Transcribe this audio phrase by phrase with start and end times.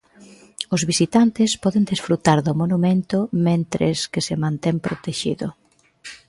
[0.75, 3.17] Os visitantes poden desfrutar do monumento
[3.47, 5.47] mentres que se mantén protexido.